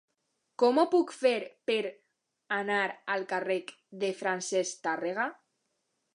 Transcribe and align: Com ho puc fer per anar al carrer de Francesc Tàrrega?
Com 0.61 0.79
ho 0.79 0.85
puc 0.93 1.11
fer 1.17 1.33
per 1.71 1.77
anar 2.57 2.81
al 3.17 3.29
carrer 3.35 3.61
de 4.05 4.11
Francesc 4.25 4.85
Tàrrega? 4.89 5.31